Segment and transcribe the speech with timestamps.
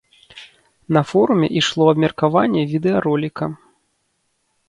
[0.95, 3.45] На форуме ішло абмеркаванне відэароліка.